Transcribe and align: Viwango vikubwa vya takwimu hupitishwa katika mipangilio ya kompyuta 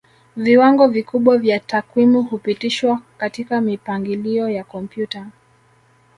Viwango 0.35 0.87
vikubwa 0.87 1.37
vya 1.37 1.59
takwimu 1.59 2.23
hupitishwa 2.23 3.01
katika 3.17 3.61
mipangilio 3.61 4.49
ya 4.49 4.63
kompyuta 4.63 5.27